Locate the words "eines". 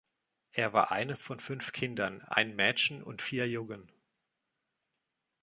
0.91-1.21